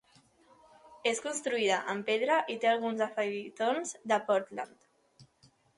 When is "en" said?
1.95-2.01